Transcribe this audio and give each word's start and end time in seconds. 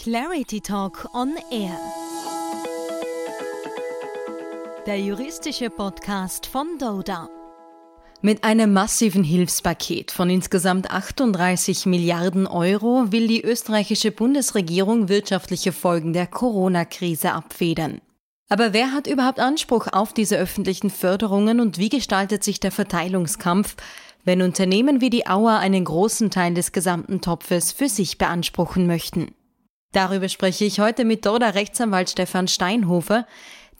Clarity 0.00 0.60
Talk 0.60 1.10
on 1.12 1.34
Air. 1.50 1.76
Der 4.86 5.00
juristische 5.00 5.70
Podcast 5.70 6.46
von 6.46 6.78
Doda. 6.78 7.28
Mit 8.22 8.44
einem 8.44 8.72
massiven 8.72 9.24
Hilfspaket 9.24 10.12
von 10.12 10.30
insgesamt 10.30 10.92
38 10.92 11.86
Milliarden 11.86 12.46
Euro 12.46 13.10
will 13.10 13.26
die 13.26 13.42
österreichische 13.42 14.12
Bundesregierung 14.12 15.08
wirtschaftliche 15.08 15.72
Folgen 15.72 16.12
der 16.12 16.28
Corona-Krise 16.28 17.32
abfedern. 17.32 18.00
Aber 18.48 18.72
wer 18.72 18.92
hat 18.92 19.08
überhaupt 19.08 19.40
Anspruch 19.40 19.88
auf 19.90 20.12
diese 20.12 20.36
öffentlichen 20.36 20.90
Förderungen 20.90 21.58
und 21.58 21.76
wie 21.78 21.88
gestaltet 21.88 22.44
sich 22.44 22.60
der 22.60 22.70
Verteilungskampf, 22.70 23.74
wenn 24.24 24.42
Unternehmen 24.42 25.00
wie 25.00 25.10
die 25.10 25.26
Auer 25.26 25.58
einen 25.58 25.84
großen 25.84 26.30
Teil 26.30 26.54
des 26.54 26.70
gesamten 26.70 27.20
Topfes 27.20 27.72
für 27.72 27.88
sich 27.88 28.16
beanspruchen 28.16 28.86
möchten? 28.86 29.34
Darüber 29.92 30.28
spreche 30.28 30.64
ich 30.64 30.80
heute 30.80 31.04
mit 31.04 31.24
Doda 31.24 31.50
Rechtsanwalt 31.50 32.10
Stefan 32.10 32.46
Steinhofer, 32.46 33.26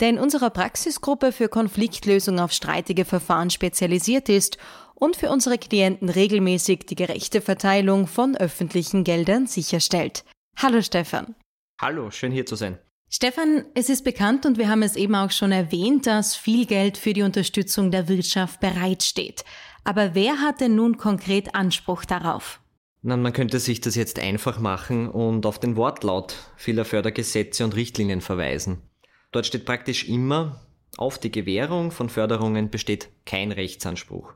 der 0.00 0.08
in 0.10 0.18
unserer 0.18 0.50
Praxisgruppe 0.50 1.32
für 1.32 1.48
Konfliktlösung 1.48 2.38
auf 2.40 2.52
streitige 2.52 3.04
Verfahren 3.04 3.50
spezialisiert 3.50 4.28
ist 4.28 4.58
und 4.94 5.16
für 5.16 5.30
unsere 5.30 5.58
Klienten 5.58 6.08
regelmäßig 6.08 6.86
die 6.86 6.94
gerechte 6.94 7.40
Verteilung 7.40 8.06
von 8.06 8.36
öffentlichen 8.36 9.04
Geldern 9.04 9.46
sicherstellt. 9.46 10.24
Hallo 10.56 10.82
Stefan. 10.82 11.34
Hallo, 11.80 12.10
schön 12.10 12.32
hier 12.32 12.46
zu 12.46 12.56
sein. 12.56 12.78
Stefan, 13.10 13.64
es 13.74 13.88
ist 13.88 14.04
bekannt 14.04 14.44
und 14.44 14.58
wir 14.58 14.68
haben 14.68 14.82
es 14.82 14.96
eben 14.96 15.14
auch 15.14 15.30
schon 15.30 15.52
erwähnt, 15.52 16.06
dass 16.06 16.36
viel 16.36 16.66
Geld 16.66 16.98
für 16.98 17.12
die 17.12 17.22
Unterstützung 17.22 17.90
der 17.90 18.08
Wirtschaft 18.08 18.60
bereitsteht. 18.60 19.44
Aber 19.84 20.14
wer 20.14 20.40
hat 20.40 20.60
denn 20.60 20.74
nun 20.74 20.98
konkret 20.98 21.54
Anspruch 21.54 22.04
darauf? 22.04 22.60
Na, 23.02 23.16
man 23.16 23.32
könnte 23.32 23.60
sich 23.60 23.80
das 23.80 23.94
jetzt 23.94 24.18
einfach 24.18 24.58
machen 24.58 25.08
und 25.08 25.46
auf 25.46 25.60
den 25.60 25.76
Wortlaut 25.76 26.34
vieler 26.56 26.84
Fördergesetze 26.84 27.64
und 27.64 27.76
Richtlinien 27.76 28.20
verweisen. 28.20 28.82
Dort 29.30 29.46
steht 29.46 29.64
praktisch 29.64 30.08
immer, 30.08 30.60
auf 30.96 31.18
die 31.18 31.30
Gewährung 31.30 31.92
von 31.92 32.08
Förderungen 32.08 32.70
besteht 32.70 33.08
kein 33.24 33.52
Rechtsanspruch. 33.52 34.32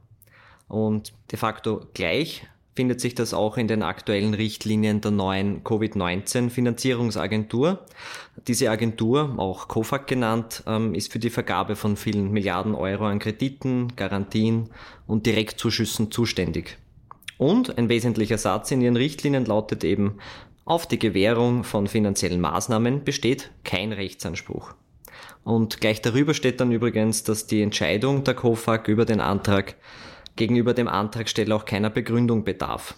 Und 0.69 1.13
de 1.33 1.39
facto 1.39 1.89
gleich 1.93 2.47
findet 2.75 3.01
sich 3.01 3.15
das 3.15 3.33
auch 3.35 3.59
in 3.59 3.69
den 3.69 3.83
aktuellen 3.83 4.35
Richtlinien 4.35 5.01
der 5.01 5.11
neuen 5.11 5.65
Covid-19-Finanzierungsagentur. 5.65 7.85
Diese 8.47 8.71
Agentur, 8.71 9.35
auch 9.39 9.67
COFAG 9.69 10.07
genannt, 10.07 10.63
ähm, 10.67 10.95
ist 10.95 11.11
für 11.13 11.19
die 11.19 11.31
Vergabe 11.31 11.77
von 11.77 11.97
vielen 11.97 12.31
Milliarden 12.33 12.75
Euro 12.75 13.07
an 13.07 13.19
Krediten, 13.19 13.95
Garantien 13.97 14.69
und 15.07 15.27
Direktzuschüssen 15.27 16.11
zuständig. 16.11 16.79
Und 17.39 17.79
ein 17.79 17.89
wesentlicher 17.89 18.39
Satz 18.39 18.71
in 18.71 18.81
ihren 18.81 18.97
Richtlinien 18.97 19.45
lautet 19.45 19.85
eben, 19.85 20.19
auf 20.65 20.87
die 20.87 20.99
Gewährung 20.99 21.65
von 21.65 21.89
finanziellen 21.89 22.41
Maßnahmen 22.41 23.05
besteht 23.05 23.51
kein 23.65 23.93
Rechtsanspruch. 23.93 24.75
Und 25.45 25.81
gleich 25.81 26.03
darüber 26.03 26.35
steht 26.35 26.61
dann 26.61 26.71
übrigens, 26.71 27.25
dass 27.25 27.47
die 27.47 27.63
Entscheidung 27.63 28.23
der 28.23 28.35
COFAG 28.35 28.87
über 28.89 29.05
den 29.05 29.21
Antrag 29.21 29.75
gegenüber 30.37 30.73
dem 30.73 30.89
Antragsteller 30.89 31.57
auch 31.57 31.65
keiner 31.65 31.91
Begründung 31.91 32.45
bedarf. 32.45 32.95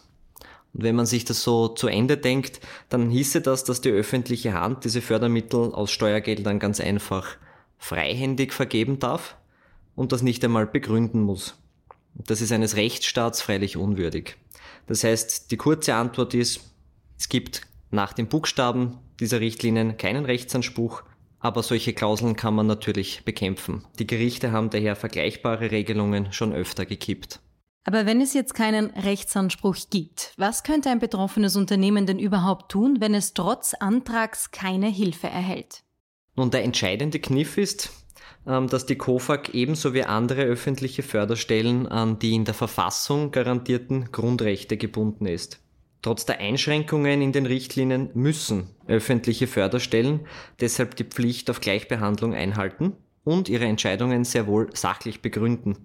Und 0.75 0.83
wenn 0.83 0.97
man 0.97 1.07
sich 1.07 1.25
das 1.25 1.43
so 1.43 1.69
zu 1.69 1.89
Ende 1.89 2.17
denkt, 2.17 2.61
dann 2.89 3.09
hieße 3.09 3.41
das, 3.41 3.65
dass 3.65 3.81
die 3.81 3.91
öffentliche 3.91 4.55
Hand 4.55 4.85
diese 4.85 5.01
Fördermittel 5.01 5.73
aus 5.73 5.91
Steuergeldern 5.91 6.59
ganz 6.59 6.81
einfach 6.81 7.37
freihändig 7.79 8.53
vergeben 8.53 8.99
darf 8.99 9.37
und 9.95 10.13
das 10.13 10.23
nicht 10.23 10.45
einmal 10.45 10.67
begründen 10.67 11.23
muss. 11.23 11.57
Das 12.15 12.41
ist 12.41 12.53
eines 12.53 12.77
Rechtsstaats 12.77 13.43
freilich 13.43 13.77
unwürdig. 13.77 14.37
Das 14.87 15.05
heißt, 15.05 15.51
die 15.51 15.57
kurze 15.57 15.95
Antwort 15.95 16.35
ist, 16.35 16.61
es 17.19 17.29
gibt 17.29 17.63
nach 17.91 18.13
den 18.13 18.29
Buchstaben 18.29 18.99
dieser 19.21 19.41
Richtlinien 19.41 19.97
keinen 19.97 20.25
Rechtsanspruch, 20.25 21.03
aber 21.39 21.63
solche 21.63 21.93
Klauseln 21.93 22.37
kann 22.37 22.55
man 22.55 22.67
natürlich 22.67 23.25
bekämpfen. 23.25 23.85
Die 23.99 24.07
Gerichte 24.07 24.53
haben 24.53 24.71
daher 24.71 24.97
vergleichbare 24.97 25.71
Regelungen 25.71 26.33
schon 26.33 26.53
öfter 26.53 26.87
gekippt. 26.87 27.41
Aber 27.85 28.07
wenn 28.07 28.23
es 28.23 28.33
jetzt 28.33 28.55
keinen 28.55 28.91
Rechtsanspruch 28.91 29.77
gibt, 29.91 30.33
was 30.39 30.63
könnte 30.63 30.89
ein 30.89 31.01
betroffenes 31.01 31.55
Unternehmen 31.55 32.07
denn 32.07 32.19
überhaupt 32.19 32.73
tun, 32.73 32.97
wenn 33.01 33.15
es 33.15 33.35
trotz 33.35 33.75
Antrags 33.75 34.51
keine 34.53 34.89
Hilfe 34.89 35.27
erhält? 35.27 35.83
Nun, 36.35 36.51
der 36.51 36.65
entscheidende 36.65 37.21
Kniff 37.21 37.59
ist, 37.59 37.91
dass 38.45 38.87
die 38.87 38.97
COFAG 38.97 39.55
ebenso 39.55 39.95
wie 39.95 40.05
andere 40.05 40.43
öffentliche 40.43 41.03
Förderstellen 41.03 41.87
an 41.87 42.19
die 42.19 42.35
in 42.35 42.45
der 42.45 42.55
Verfassung 42.55 43.31
garantierten 43.31 44.13
Grundrechte 44.13 44.77
gebunden 44.77 45.27
ist. 45.27 45.61
Trotz 46.03 46.27
der 46.27 46.39
Einschränkungen 46.41 47.23
in 47.23 47.33
den 47.33 47.47
Richtlinien 47.47 48.11
müssen 48.13 48.69
öffentliche 48.87 49.47
Förderstellen 49.47 50.27
deshalb 50.61 50.97
die 50.97 51.05
Pflicht 51.05 51.49
auf 51.49 51.63
Gleichbehandlung 51.63 52.35
einhalten 52.35 52.93
und 53.25 53.49
ihre 53.49 53.65
Entscheidungen 53.65 54.25
sehr 54.25 54.47
wohl 54.47 54.69
sachlich 54.75 55.23
begründen. 55.23 55.79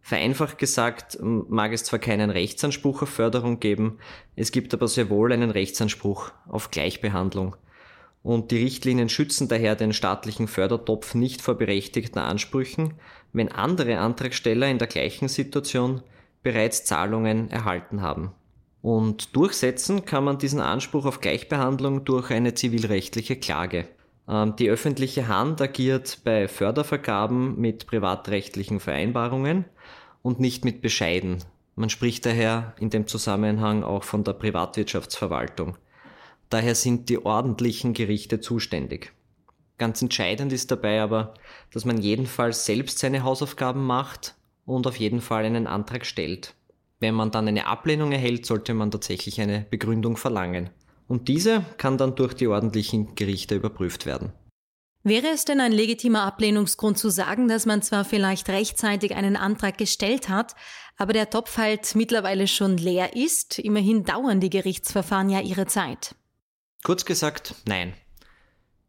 Vereinfacht 0.00 0.58
gesagt 0.58 1.18
mag 1.20 1.72
es 1.72 1.82
zwar 1.82 1.98
keinen 1.98 2.30
Rechtsanspruch 2.30 3.02
auf 3.02 3.08
Förderung 3.08 3.58
geben, 3.58 3.98
es 4.36 4.52
gibt 4.52 4.72
aber 4.72 4.86
sehr 4.86 5.10
wohl 5.10 5.32
einen 5.32 5.50
Rechtsanspruch 5.50 6.30
auf 6.46 6.70
Gleichbehandlung 6.70 7.56
und 8.22 8.50
die 8.50 8.62
Richtlinien 8.62 9.08
schützen 9.08 9.48
daher 9.48 9.76
den 9.76 9.92
staatlichen 9.92 10.48
Fördertopf 10.48 11.14
nicht 11.14 11.40
vor 11.40 11.54
berechtigten 11.54 12.18
Ansprüchen, 12.18 12.94
wenn 13.32 13.52
andere 13.52 13.98
Antragsteller 13.98 14.68
in 14.68 14.78
der 14.78 14.88
gleichen 14.88 15.28
Situation 15.28 16.02
bereits 16.42 16.84
Zahlungen 16.84 17.50
erhalten 17.50 18.02
haben. 18.02 18.32
Und 18.80 19.34
durchsetzen 19.36 20.04
kann 20.04 20.24
man 20.24 20.38
diesen 20.38 20.60
Anspruch 20.60 21.04
auf 21.04 21.20
Gleichbehandlung 21.20 22.04
durch 22.04 22.30
eine 22.30 22.54
zivilrechtliche 22.54 23.36
Klage. 23.36 23.88
Ähm, 24.28 24.54
die 24.56 24.70
öffentliche 24.70 25.28
Hand 25.28 25.60
agiert 25.60 26.20
bei 26.24 26.48
Fördervergaben 26.48 27.58
mit 27.58 27.86
privatrechtlichen 27.86 28.80
Vereinbarungen 28.80 29.64
und 30.22 30.38
nicht 30.40 30.64
mit 30.64 30.80
Bescheiden. 30.80 31.38
Man 31.74 31.90
spricht 31.90 32.26
daher 32.26 32.74
in 32.78 32.90
dem 32.90 33.06
Zusammenhang 33.06 33.84
auch 33.84 34.04
von 34.04 34.24
der 34.24 34.32
Privatwirtschaftsverwaltung. 34.32 35.76
Daher 36.50 36.74
sind 36.74 37.08
die 37.08 37.24
ordentlichen 37.24 37.92
Gerichte 37.92 38.40
zuständig. 38.40 39.12
Ganz 39.76 40.02
entscheidend 40.02 40.52
ist 40.52 40.70
dabei 40.70 41.00
aber, 41.00 41.34
dass 41.72 41.84
man 41.84 41.98
jedenfalls 41.98 42.64
selbst 42.64 42.98
seine 42.98 43.22
Hausaufgaben 43.22 43.84
macht 43.86 44.34
und 44.66 44.86
auf 44.86 44.96
jeden 44.96 45.20
Fall 45.20 45.44
einen 45.44 45.66
Antrag 45.66 46.04
stellt. 46.04 46.54
Wenn 47.00 47.14
man 47.14 47.30
dann 47.30 47.46
eine 47.46 47.66
Ablehnung 47.66 48.10
erhält, 48.10 48.44
sollte 48.44 48.74
man 48.74 48.90
tatsächlich 48.90 49.40
eine 49.40 49.66
Begründung 49.70 50.16
verlangen. 50.16 50.70
Und 51.06 51.28
diese 51.28 51.64
kann 51.76 51.96
dann 51.96 52.16
durch 52.16 52.34
die 52.34 52.48
ordentlichen 52.48 53.14
Gerichte 53.14 53.54
überprüft 53.54 54.04
werden. 54.04 54.32
Wäre 55.04 55.28
es 55.28 55.44
denn 55.44 55.60
ein 55.60 55.72
legitimer 55.72 56.22
Ablehnungsgrund 56.22 56.98
zu 56.98 57.08
sagen, 57.08 57.46
dass 57.48 57.66
man 57.66 57.82
zwar 57.82 58.04
vielleicht 58.04 58.48
rechtzeitig 58.48 59.14
einen 59.14 59.36
Antrag 59.36 59.78
gestellt 59.78 60.28
hat, 60.28 60.54
aber 60.96 61.12
der 61.12 61.30
Topf 61.30 61.56
halt 61.56 61.94
mittlerweile 61.94 62.48
schon 62.48 62.76
leer 62.76 63.14
ist? 63.14 63.60
Immerhin 63.60 64.04
dauern 64.04 64.40
die 64.40 64.50
Gerichtsverfahren 64.50 65.30
ja 65.30 65.40
ihre 65.40 65.66
Zeit. 65.66 66.16
Kurz 66.82 67.04
gesagt, 67.04 67.54
nein. 67.66 67.94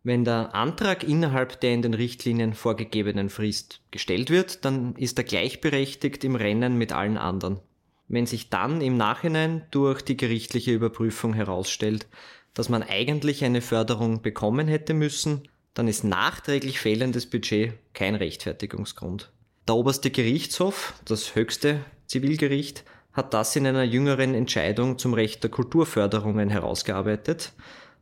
Wenn 0.04 0.24
der 0.24 0.56
Antrag 0.56 1.04
innerhalb 1.04 1.60
der 1.60 1.74
in 1.74 1.82
den 1.82 1.94
Richtlinien 1.94 2.54
vorgegebenen 2.54 3.30
Frist 3.30 3.82
gestellt 3.92 4.30
wird, 4.30 4.64
dann 4.64 4.96
ist 4.96 5.18
er 5.18 5.26
gleichberechtigt 5.26 6.24
im 6.24 6.36
Rennen 6.36 6.78
mit 6.78 6.94
allen 6.94 7.18
anderen. 7.18 7.60
Wenn 8.08 8.26
sich 8.26 8.50
dann 8.50 8.82
im 8.82 8.98
Nachhinein 8.98 9.66
durch 9.72 10.02
die 10.02 10.18
gerichtliche 10.18 10.72
Überprüfung 10.72 11.34
herausstellt, 11.34 12.08
dass 12.54 12.70
man 12.70 12.82
eigentlich 12.82 13.44
eine 13.44 13.62
Förderung 13.62 14.22
bekommen 14.22 14.68
hätte 14.68 14.94
müssen, 14.94 15.48
dann 15.74 15.88
ist 15.88 16.04
nachträglich 16.04 16.80
fehlendes 16.80 17.30
Budget 17.30 17.74
kein 17.94 18.16
Rechtfertigungsgrund. 18.16 19.32
Der 19.68 19.76
oberste 19.76 20.10
Gerichtshof, 20.10 20.94
das 21.06 21.36
höchste 21.36 21.82
Zivilgericht, 22.08 22.84
hat 23.14 23.34
das 23.34 23.56
in 23.56 23.66
einer 23.66 23.84
jüngeren 23.84 24.34
Entscheidung 24.34 24.97
zum 24.97 25.14
Recht 25.14 25.44
der 25.44 25.50
Kulturförderungen 25.52 26.50
herausgearbeitet, 26.50 27.53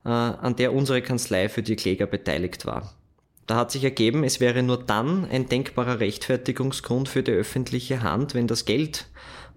äh, 0.05 0.09
an 0.09 0.55
der 0.55 0.73
unsere 0.73 1.01
Kanzlei 1.01 1.49
für 1.49 1.63
die 1.63 1.75
Kläger 1.75 2.05
beteiligt 2.05 2.65
war. 2.65 2.93
Da 3.47 3.55
hat 3.55 3.71
sich 3.71 3.83
ergeben, 3.85 4.25
es 4.25 4.41
wäre 4.41 4.61
nur 4.61 4.77
dann 4.83 5.25
ein 5.25 5.47
denkbarer 5.47 6.01
Rechtfertigungsgrund 6.01 7.07
für 7.07 7.23
die 7.23 7.31
öffentliche 7.31 8.03
Hand, 8.03 8.35
wenn 8.35 8.47
das 8.47 8.65
Geld 8.65 9.07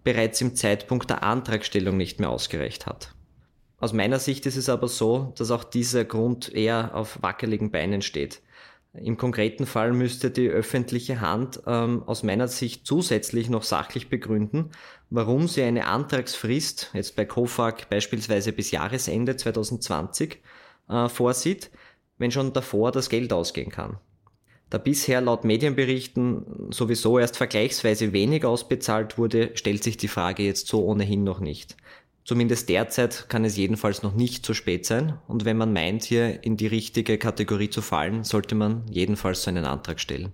bereits 0.04 0.40
im 0.40 0.54
Zeitpunkt 0.54 1.10
der 1.10 1.25
Antragstellung 1.25 1.96
nicht 1.96 2.20
mehr 2.20 2.30
ausgereicht 2.30 2.86
hat. 2.86 3.12
Aus 3.78 3.92
meiner 3.92 4.19
Sicht 4.19 4.46
ist 4.46 4.56
es 4.56 4.69
aber 4.69 4.88
so, 4.88 5.32
dass 5.36 5.50
auch 5.50 5.64
dieser 5.64 6.04
Grund 6.04 6.54
eher 6.54 6.94
auf 6.94 7.22
wackeligen 7.22 7.70
Beinen 7.70 8.02
steht. 8.02 8.42
Im 8.92 9.16
konkreten 9.16 9.66
Fall 9.66 9.92
müsste 9.92 10.31
die 10.31 10.48
öffentliche 10.48 11.20
Hand 11.20 11.60
ähm, 11.66 12.02
aus 12.06 12.25
meiner 12.25 12.48
Sicht 12.48 12.87
zusätzlich 12.87 13.48
noch 13.48 13.62
sachlich 13.62 14.08
begründen, 14.08 14.70
warum 15.10 15.46
sie 15.46 15.62
eine 15.62 15.87
Antragsfrist, 15.87 16.90
jetzt 16.92 17.14
bei 17.14 17.25
COFAG 17.25 17.88
beispielsweise 17.88 18.52
bis 18.52 18.72
Jahresende 18.72 19.37
2020, 19.37 20.42
äh, 20.88 21.08
vorsieht, 21.08 21.70
wenn 22.19 22.32
schon 22.32 22.52
davor 22.52 22.90
das 22.90 23.08
Geld 23.08 23.32
ausgehen 23.32 23.70
kann. 23.70 23.98
Da 24.70 24.78
bisher 24.78 25.20
laut 25.20 25.44
Medienberichten 25.44 26.70
sowieso 26.70 27.19
erst 27.19 27.37
vergleichsweise 27.37 28.12
wenig 28.12 28.44
ausbezahlt 28.44 29.19
wurde, 29.19 29.50
stellt 29.54 29.82
sich 29.84 29.96
die 29.96 30.08
Frage 30.08 30.44
jetzt 30.44 30.66
so 30.69 30.84
ohnehin 30.84 31.25
noch 31.25 31.40
nicht. 31.40 31.76
Zumindest 32.25 32.69
derzeit 32.69 33.28
kann 33.28 33.44
es 33.44 33.56
jedenfalls 33.56 34.02
noch 34.02 34.14
nicht 34.14 34.44
zu 34.44 34.55
spät 34.55 34.87
sein 34.87 35.14
und 35.26 35.44
wenn 35.44 35.56
man 35.56 35.72
meint, 35.72 36.05
hier 36.05 36.44
in 36.44 36.56
die 36.56 36.67
richtige 36.67 37.19
Kategorie 37.19 37.70
zu 37.70 37.82
fallen, 37.82 38.25
sollte 38.25 38.55
man 38.55 38.84
jedenfalls 38.90 39.43
so 39.43 39.50
einen 39.50 39.64
Antrag 39.64 40.00
stellen. 40.00 40.32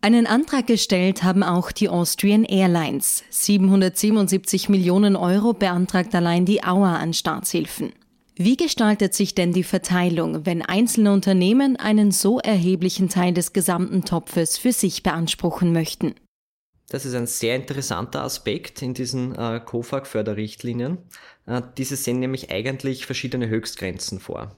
Einen 0.00 0.28
Antrag 0.28 0.68
gestellt 0.68 1.24
haben 1.24 1.42
auch 1.42 1.72
die 1.72 1.88
Austrian 1.88 2.44
Airlines. 2.44 3.24
777 3.30 4.68
Millionen 4.68 5.16
Euro 5.16 5.54
beantragt 5.54 6.14
allein 6.14 6.44
die 6.44 6.62
Auer 6.62 6.90
an 6.90 7.12
Staatshilfen. 7.12 7.92
Wie 8.36 8.56
gestaltet 8.56 9.14
sich 9.14 9.34
denn 9.34 9.52
die 9.52 9.64
Verteilung, 9.64 10.46
wenn 10.46 10.62
einzelne 10.62 11.12
Unternehmen 11.12 11.74
einen 11.74 12.12
so 12.12 12.38
erheblichen 12.38 13.08
Teil 13.08 13.34
des 13.34 13.52
gesamten 13.52 14.04
Topfes 14.04 14.56
für 14.56 14.70
sich 14.70 15.02
beanspruchen 15.02 15.72
möchten? 15.72 16.14
Das 16.88 17.04
ist 17.04 17.14
ein 17.14 17.26
sehr 17.26 17.54
interessanter 17.54 18.22
Aspekt 18.22 18.80
in 18.80 18.94
diesen 18.94 19.34
äh, 19.34 19.60
COFAG-Förderrichtlinien. 19.64 20.98
Äh, 21.46 21.62
diese 21.76 21.96
sehen 21.96 22.18
nämlich 22.18 22.50
eigentlich 22.50 23.04
verschiedene 23.04 23.48
Höchstgrenzen 23.48 24.20
vor. 24.20 24.56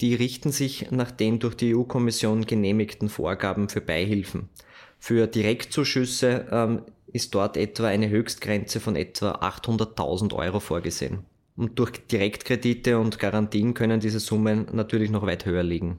Die 0.00 0.14
richten 0.14 0.52
sich 0.52 0.90
nach 0.90 1.10
den 1.10 1.38
durch 1.38 1.54
die 1.54 1.74
EU-Kommission 1.74 2.46
genehmigten 2.46 3.08
Vorgaben 3.08 3.68
für 3.68 3.80
Beihilfen. 3.80 4.48
Für 4.98 5.26
Direktzuschüsse 5.26 6.48
ähm, 6.50 6.82
ist 7.12 7.34
dort 7.34 7.56
etwa 7.56 7.86
eine 7.86 8.10
Höchstgrenze 8.10 8.80
von 8.80 8.96
etwa 8.96 9.32
800.000 9.36 10.34
Euro 10.34 10.60
vorgesehen. 10.60 11.24
Und 11.56 11.78
durch 11.78 11.92
Direktkredite 12.06 12.98
und 12.98 13.18
Garantien 13.18 13.74
können 13.74 14.00
diese 14.00 14.20
Summen 14.20 14.66
natürlich 14.72 15.10
noch 15.10 15.26
weit 15.26 15.46
höher 15.46 15.62
liegen. 15.62 15.98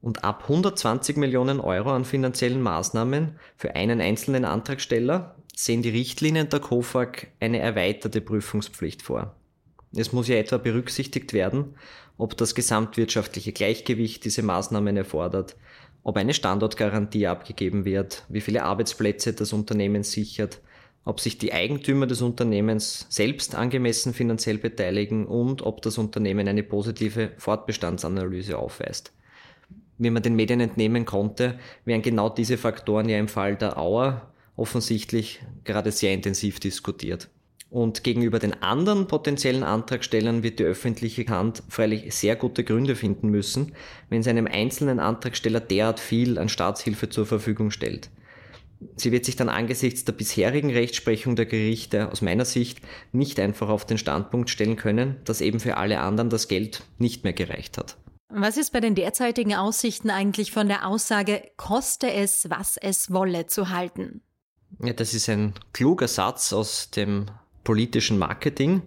Und 0.00 0.24
ab 0.24 0.44
120 0.44 1.16
Millionen 1.16 1.60
Euro 1.60 1.90
an 1.90 2.04
finanziellen 2.04 2.62
Maßnahmen 2.62 3.38
für 3.56 3.74
einen 3.74 4.00
einzelnen 4.00 4.44
Antragsteller 4.44 5.34
sehen 5.54 5.82
die 5.82 5.90
Richtlinien 5.90 6.48
der 6.48 6.60
COFAG 6.60 7.28
eine 7.40 7.58
erweiterte 7.58 8.20
Prüfungspflicht 8.20 9.02
vor. 9.02 9.34
Es 9.96 10.12
muss 10.12 10.28
ja 10.28 10.36
etwa 10.36 10.58
berücksichtigt 10.58 11.32
werden, 11.32 11.74
ob 12.16 12.36
das 12.36 12.54
gesamtwirtschaftliche 12.54 13.52
Gleichgewicht 13.52 14.24
diese 14.24 14.42
Maßnahmen 14.42 14.96
erfordert, 14.96 15.56
ob 16.04 16.16
eine 16.16 16.34
Standortgarantie 16.34 17.26
abgegeben 17.26 17.84
wird, 17.84 18.24
wie 18.28 18.40
viele 18.40 18.62
Arbeitsplätze 18.62 19.32
das 19.32 19.52
Unternehmen 19.52 20.04
sichert, 20.04 20.60
ob 21.04 21.20
sich 21.20 21.38
die 21.38 21.52
Eigentümer 21.52 22.06
des 22.06 22.22
Unternehmens 22.22 23.06
selbst 23.08 23.54
angemessen 23.54 24.14
finanziell 24.14 24.58
beteiligen 24.58 25.26
und 25.26 25.62
ob 25.62 25.82
das 25.82 25.98
Unternehmen 25.98 26.46
eine 26.46 26.62
positive 26.62 27.32
Fortbestandsanalyse 27.38 28.58
aufweist. 28.58 29.12
Wie 29.98 30.10
man 30.10 30.22
den 30.22 30.36
Medien 30.36 30.60
entnehmen 30.60 31.04
konnte, 31.04 31.58
werden 31.84 32.02
genau 32.02 32.28
diese 32.28 32.56
Faktoren 32.56 33.08
ja 33.08 33.18
im 33.18 33.28
Fall 33.28 33.56
der 33.56 33.78
Auer 33.78 34.32
offensichtlich 34.56 35.40
gerade 35.64 35.92
sehr 35.92 36.14
intensiv 36.14 36.60
diskutiert. 36.60 37.28
Und 37.70 38.02
gegenüber 38.02 38.38
den 38.38 38.62
anderen 38.62 39.08
potenziellen 39.08 39.62
Antragstellern 39.62 40.42
wird 40.42 40.58
die 40.58 40.64
öffentliche 40.64 41.26
Hand 41.26 41.62
freilich 41.68 42.14
sehr 42.14 42.34
gute 42.34 42.64
Gründe 42.64 42.96
finden 42.96 43.28
müssen, 43.28 43.72
wenn 44.08 44.22
sie 44.22 44.30
einem 44.30 44.46
einzelnen 44.46 45.00
Antragsteller 45.00 45.60
derart 45.60 46.00
viel 46.00 46.38
an 46.38 46.48
Staatshilfe 46.48 47.10
zur 47.10 47.26
Verfügung 47.26 47.70
stellt. 47.70 48.08
Sie 48.96 49.12
wird 49.12 49.24
sich 49.24 49.36
dann 49.36 49.48
angesichts 49.48 50.04
der 50.04 50.12
bisherigen 50.12 50.70
Rechtsprechung 50.70 51.36
der 51.36 51.46
Gerichte 51.46 52.10
aus 52.10 52.22
meiner 52.22 52.44
Sicht 52.44 52.80
nicht 53.12 53.38
einfach 53.40 53.68
auf 53.68 53.84
den 53.84 53.98
Standpunkt 53.98 54.50
stellen 54.50 54.76
können, 54.76 55.16
dass 55.24 55.40
eben 55.40 55.60
für 55.60 55.76
alle 55.76 56.00
anderen 56.00 56.30
das 56.30 56.48
Geld 56.48 56.84
nicht 56.98 57.24
mehr 57.24 57.32
gereicht 57.32 57.76
hat. 57.76 57.96
Was 58.30 58.58
ist 58.58 58.72
bei 58.72 58.80
den 58.80 58.94
derzeitigen 58.94 59.54
Aussichten 59.54 60.10
eigentlich 60.10 60.52
von 60.52 60.68
der 60.68 60.86
Aussage, 60.86 61.42
koste 61.56 62.12
es, 62.12 62.50
was 62.50 62.76
es 62.76 63.10
wolle, 63.10 63.46
zu 63.46 63.70
halten? 63.70 64.20
Ja, 64.82 64.92
das 64.92 65.14
ist 65.14 65.28
ein 65.30 65.54
kluger 65.72 66.08
Satz 66.08 66.52
aus 66.52 66.90
dem 66.90 67.26
politischen 67.64 68.18
Marketing, 68.18 68.82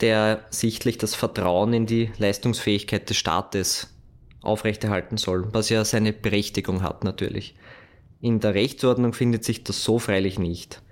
der 0.00 0.44
sichtlich 0.50 0.98
das 0.98 1.14
Vertrauen 1.14 1.72
in 1.72 1.86
die 1.86 2.10
Leistungsfähigkeit 2.18 3.08
des 3.08 3.16
Staates 3.16 3.94
aufrechterhalten 4.42 5.16
soll, 5.16 5.52
was 5.52 5.68
ja 5.68 5.84
seine 5.84 6.12
Berechtigung 6.12 6.82
hat 6.82 7.04
natürlich. 7.04 7.54
In 8.20 8.40
der 8.40 8.54
Rechtsordnung 8.54 9.12
findet 9.12 9.44
sich 9.44 9.62
das 9.62 9.84
so 9.84 9.98
freilich 9.98 10.38
nicht. 10.38 10.82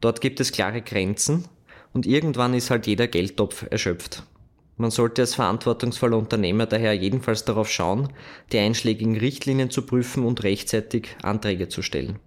Dort 0.00 0.20
gibt 0.20 0.40
es 0.40 0.52
klare 0.52 0.82
Grenzen 0.82 1.46
und 1.92 2.06
irgendwann 2.06 2.54
ist 2.54 2.70
halt 2.70 2.86
jeder 2.86 3.08
Geldtopf 3.08 3.66
erschöpft. 3.70 4.22
Man 4.76 4.90
sollte 4.90 5.22
als 5.22 5.34
verantwortungsvoller 5.34 6.18
Unternehmer 6.18 6.66
daher 6.66 6.92
jedenfalls 6.92 7.44
darauf 7.44 7.70
schauen, 7.70 8.12
die 8.52 8.58
einschlägigen 8.58 9.16
Richtlinien 9.16 9.70
zu 9.70 9.82
prüfen 9.82 10.24
und 10.24 10.42
rechtzeitig 10.42 11.16
Anträge 11.22 11.68
zu 11.68 11.82
stellen. 11.82 12.18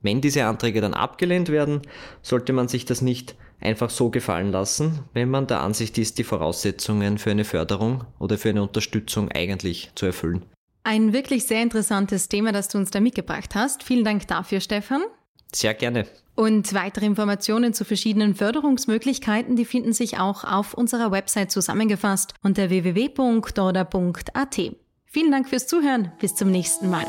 Wenn 0.00 0.20
diese 0.20 0.44
Anträge 0.46 0.80
dann 0.80 0.94
abgelehnt 0.94 1.48
werden, 1.48 1.82
sollte 2.22 2.52
man 2.52 2.68
sich 2.68 2.84
das 2.84 3.02
nicht 3.02 3.36
einfach 3.60 3.90
so 3.90 4.10
gefallen 4.10 4.50
lassen, 4.50 5.00
wenn 5.12 5.30
man 5.30 5.46
der 5.46 5.60
Ansicht 5.60 5.96
ist, 5.98 6.18
die 6.18 6.24
Voraussetzungen 6.24 7.18
für 7.18 7.30
eine 7.30 7.44
Förderung 7.44 8.04
oder 8.18 8.36
für 8.36 8.50
eine 8.50 8.62
Unterstützung 8.62 9.30
eigentlich 9.30 9.90
zu 9.94 10.06
erfüllen. 10.06 10.44
Ein 10.84 11.12
wirklich 11.12 11.46
sehr 11.46 11.62
interessantes 11.62 12.28
Thema, 12.28 12.50
das 12.50 12.68
du 12.68 12.78
uns 12.78 12.90
da 12.90 12.98
mitgebracht 12.98 13.54
hast. 13.54 13.84
Vielen 13.84 14.04
Dank 14.04 14.26
dafür, 14.26 14.60
Stefan. 14.60 15.02
Sehr 15.54 15.74
gerne. 15.74 16.06
Und 16.34 16.72
weitere 16.72 17.04
Informationen 17.04 17.74
zu 17.74 17.84
verschiedenen 17.84 18.34
Förderungsmöglichkeiten, 18.34 19.54
die 19.54 19.66
finden 19.66 19.92
sich 19.92 20.18
auch 20.18 20.44
auf 20.44 20.72
unserer 20.72 21.10
Website 21.10 21.50
zusammengefasst 21.50 22.34
unter 22.42 22.70
www.dorda.at. 22.70 24.60
Vielen 25.04 25.30
Dank 25.30 25.48
fürs 25.48 25.66
Zuhören. 25.66 26.10
Bis 26.20 26.34
zum 26.34 26.50
nächsten 26.50 26.88
Mal. 26.88 27.04